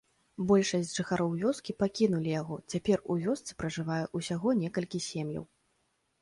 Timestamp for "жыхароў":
0.99-1.29